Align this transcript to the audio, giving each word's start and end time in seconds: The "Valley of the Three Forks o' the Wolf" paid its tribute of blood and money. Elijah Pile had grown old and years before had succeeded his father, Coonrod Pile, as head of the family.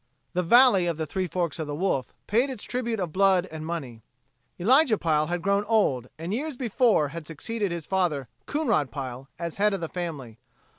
The 0.33 0.41
"Valley 0.41 0.87
of 0.87 0.97
the 0.97 1.05
Three 1.05 1.27
Forks 1.27 1.59
o' 1.59 1.63
the 1.63 1.75
Wolf" 1.75 2.15
paid 2.25 2.49
its 2.49 2.63
tribute 2.63 2.99
of 2.99 3.11
blood 3.11 3.45
and 3.51 3.63
money. 3.63 4.01
Elijah 4.59 4.97
Pile 4.97 5.27
had 5.27 5.43
grown 5.43 5.63
old 5.65 6.09
and 6.17 6.33
years 6.33 6.57
before 6.57 7.09
had 7.09 7.27
succeeded 7.27 7.71
his 7.71 7.85
father, 7.85 8.27
Coonrod 8.47 8.89
Pile, 8.89 9.29
as 9.37 9.57
head 9.57 9.75
of 9.75 9.79
the 9.79 9.87
family. 9.87 10.39